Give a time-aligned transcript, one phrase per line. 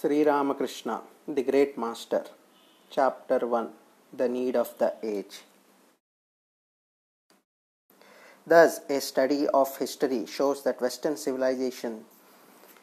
[0.00, 2.22] Sri Ramakrishna, the Great Master,
[2.88, 3.68] Chapter 1
[4.16, 5.40] The Need of the Age.
[8.46, 12.04] Thus, a study of history shows that Western civilization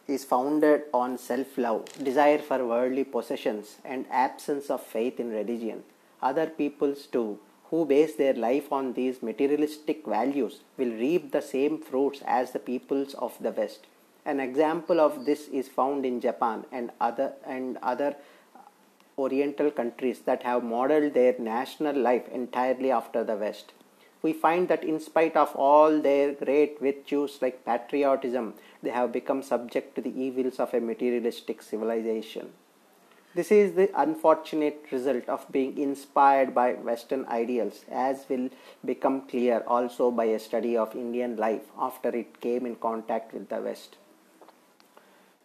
[0.09, 5.83] is founded on self love, desire for worldly possessions, and absence of faith in religion.
[6.21, 7.39] Other peoples, too,
[7.69, 12.59] who base their life on these materialistic values, will reap the same fruits as the
[12.59, 13.87] peoples of the West.
[14.25, 18.15] An example of this is found in Japan and other and other
[19.19, 23.73] oriental countries that have modeled their national life entirely after the West.
[24.23, 29.43] We find that in spite of all their great virtues like patriotism, they have become
[29.43, 32.53] subject to the evils of a materialistic civilization.
[33.35, 38.49] This is the unfortunate result of being inspired by Western ideals, as will
[38.83, 43.49] become clear also by a study of Indian life after it came in contact with
[43.49, 43.97] the West.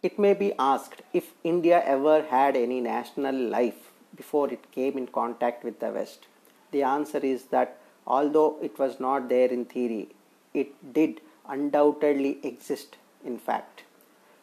[0.03, 5.05] It may be asked if India ever had any national life before it came in
[5.05, 6.25] contact with the West.
[6.71, 10.09] The answer is that although it was not there in theory,
[10.55, 13.83] it did undoubtedly exist in fact.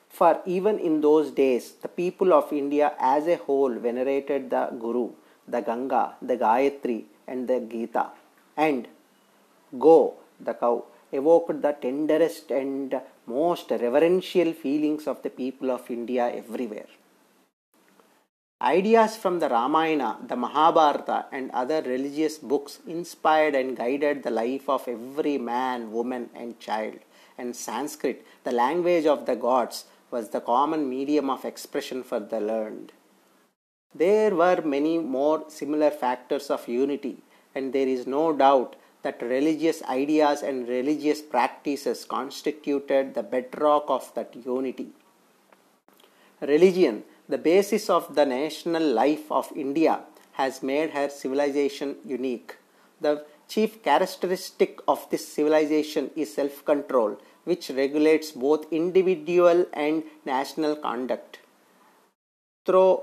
[0.09, 5.11] For even in those days, the people of India as a whole venerated the Guru,
[5.49, 8.11] the Ganga, the Gayatri, and the Gita,
[8.57, 8.87] and
[9.79, 16.31] Go, the cow, evoked the tenderest and most reverential feelings of the people of India
[16.35, 16.87] everywhere.
[18.61, 24.69] Ideas from the Ramayana, the Mahabharata, and other religious books inspired and guided the life
[24.69, 26.99] of every man, woman, and child.
[27.39, 32.41] And Sanskrit, the language of the gods, was the common medium of expression for the
[32.41, 32.91] learned.
[33.95, 37.19] There were many more similar factors of unity,
[37.55, 38.75] and there is no doubt
[39.09, 44.89] that religious ideas and religious practices constituted the bedrock of that unity.
[46.43, 50.01] Religion, the basis of the national life of India,
[50.33, 52.57] has made her civilization unique.
[53.01, 60.77] The chief characteristic of this civilization is self control, which regulates both individual and national
[60.77, 61.39] conduct.
[62.67, 63.01] Through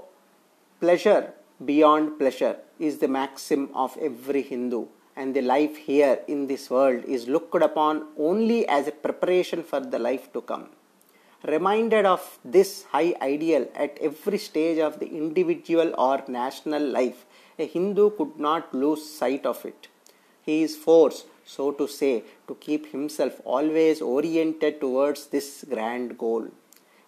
[0.80, 1.34] pleasure
[1.72, 7.04] beyond pleasure is the maxim of every Hindu and the life here in this world
[7.06, 10.68] is looked upon only as a preparation for the life to come.
[11.44, 17.26] Reminded of this high ideal at every stage of the individual or national life,
[17.60, 19.88] a Hindu could not lose sight of it.
[20.42, 26.48] He is forced, so to say, to keep himself always oriented towards this grand goal.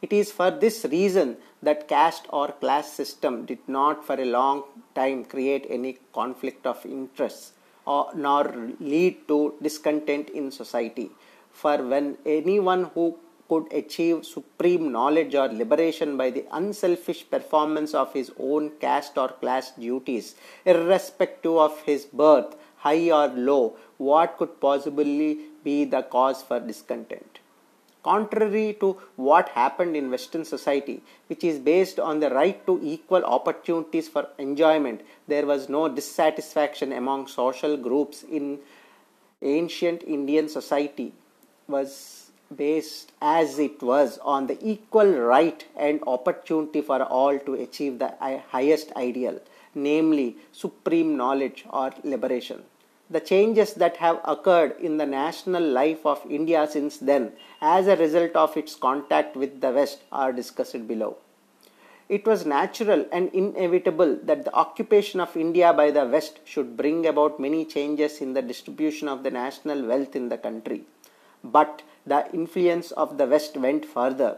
[0.01, 4.63] It is for this reason that caste or class system did not for a long
[4.93, 7.53] time create any conflict of interests
[7.95, 8.43] or nor
[8.79, 11.09] lead to discontent in society.
[11.51, 13.17] For when anyone who
[13.49, 19.29] could achieve supreme knowledge or liberation by the unselfish performance of his own caste or
[19.29, 26.43] class duties, irrespective of his birth, high or low, what could possibly be the cause
[26.43, 27.39] for discontent?
[28.07, 28.89] Contrary to
[29.29, 30.97] what happened in Western society,
[31.27, 36.93] which is based on the right to equal opportunities for enjoyment, there was no dissatisfaction
[36.93, 38.59] among social groups in
[39.41, 41.11] ancient Indian society
[41.67, 47.99] was based as it was on the equal right and opportunity for all to achieve
[47.99, 48.13] the
[48.55, 49.39] highest ideal,
[49.75, 52.63] namely supreme knowledge or liberation.
[53.09, 57.31] The changes that have occurred in the national life of India since then,
[57.61, 61.17] as a result of its contact with the West, are discussed below.
[62.09, 67.05] It was natural and inevitable that the occupation of India by the West should bring
[67.05, 70.83] about many changes in the distribution of the national wealth in the country.
[71.43, 74.37] But the influence of the West went further.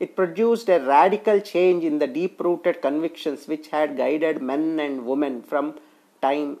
[0.00, 5.06] It produced a radical change in the deep rooted convictions which had guided men and
[5.06, 5.78] women from
[6.26, 6.58] time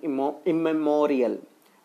[0.52, 1.36] immemorial.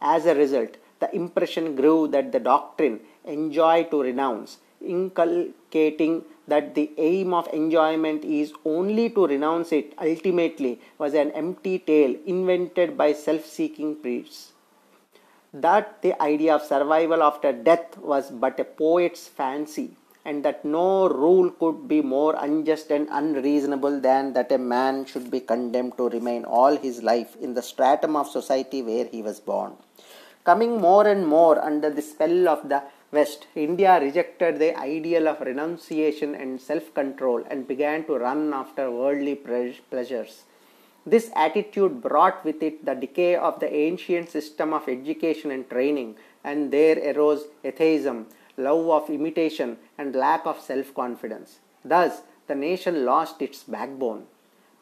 [0.02, 6.92] As a result, the impression grew that the doctrine, enjoy to renounce, inculcating that the
[6.98, 13.14] aim of enjoyment is only to renounce it ultimately, was an empty tale invented by
[13.14, 14.54] self seeking priests.
[15.54, 19.96] That the idea of survival after death was but a poet's fancy,
[20.26, 25.32] and that no rule could be more unjust and unreasonable than that a man should
[25.32, 29.40] be condemned to remain all his life in the stratum of society where he was
[29.40, 29.74] born.
[30.44, 35.42] Coming more and more under the spell of the West, India rejected the ideal of
[35.42, 40.44] renunciation and self control and began to run after worldly pleasures.
[41.06, 46.18] This attitude brought with it the decay of the ancient system of education and training,
[46.44, 48.28] and there arose atheism,
[48.68, 51.60] love of imitation, and lack of self confidence.
[51.84, 54.26] Thus, the nation lost its backbone.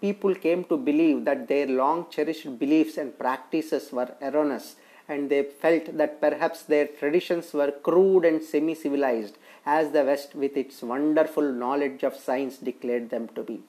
[0.01, 4.75] People came to believe that their long cherished beliefs and practices were erroneous,
[5.07, 10.35] and they felt that perhaps their traditions were crude and semi civilized, as the West,
[10.35, 13.61] with its wonderful knowledge of science, declared them to be.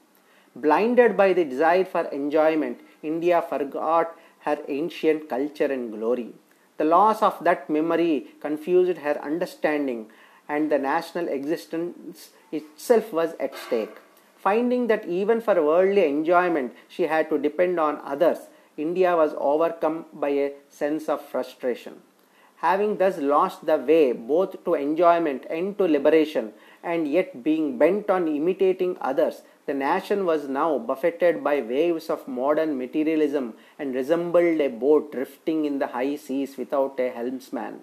[0.55, 6.32] Blinded by the desire for enjoyment, India forgot her ancient culture and glory.
[6.78, 10.10] The loss of that memory confused her understanding,
[10.48, 13.96] and the national existence itself was at stake.
[14.36, 18.38] Finding that even for worldly enjoyment she had to depend on others,
[18.76, 22.00] India was overcome by a sense of frustration.
[22.60, 26.52] Having thus lost the way both to enjoyment and to liberation,
[26.82, 32.26] and yet being bent on imitating others, the nation was now buffeted by waves of
[32.26, 37.81] modern materialism and resembled a boat drifting in the high seas without a helmsman.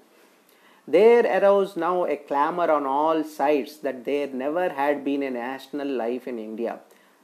[0.87, 5.87] There arose now a clamor on all sides that there never had been a national
[5.87, 6.79] life in India.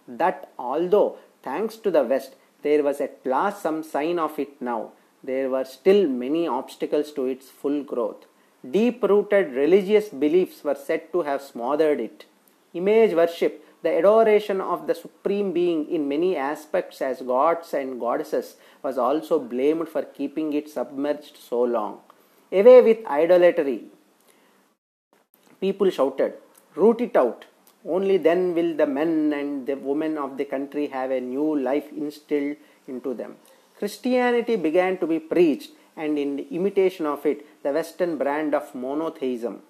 [0.08, 4.94] That although, thanks to the West, there was at last some sign of it now,
[5.24, 8.26] there were still many obstacles to its full growth.
[8.70, 12.26] Deep rooted religious beliefs were said to have smothered it.
[12.74, 18.56] Image worship the adoration of the Supreme Being in many aspects as gods and goddesses
[18.84, 22.00] was also blamed for keeping it submerged so long.
[22.52, 23.86] Away with idolatry!
[25.60, 26.34] People shouted,
[26.76, 27.46] Root it out!
[27.84, 31.92] Only then will the men and the women of the country have a new life
[31.92, 32.58] instilled
[32.88, 33.38] into them.
[33.82, 39.64] Christianity began to be preached, and in imitation of it, the Western brand of monotheism.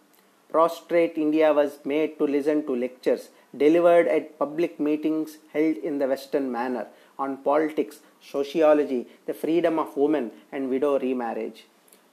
[0.50, 6.08] Prostrate India was made to listen to lectures delivered at public meetings held in the
[6.08, 6.88] Western manner
[7.18, 11.68] on politics, sociology, the freedom of women, and widow remarriage.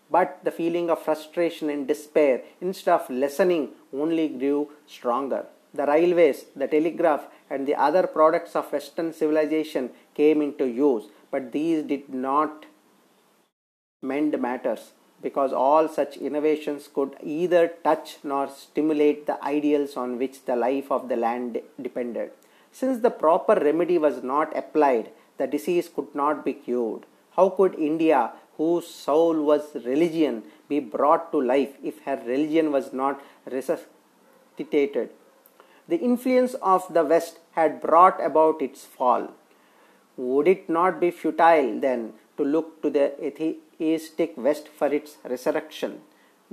[0.08, 5.46] But the feeling of frustration and despair, instead of lessening, only grew stronger.
[5.74, 11.52] The railways, the telegraph, and the other products of Western civilization came into use, but
[11.52, 12.66] these did not
[14.02, 20.44] mend matters because all such innovations could either touch nor stimulate the ideals on which
[20.44, 22.30] the life of the land depended.
[22.70, 27.06] Since the proper remedy was not applied, the disease could not be cured.
[27.36, 32.92] How could India, whose soul was religion, be brought to life if her religion was
[32.92, 35.10] not resuscitated?
[35.88, 39.32] The influence of the West had brought about its fall.
[40.18, 46.00] Would it not be futile then to look to the atheistic West for its resurrection.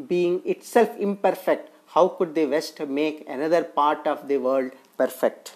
[0.07, 5.56] Being itself imperfect, how could the West make another part of the world perfect?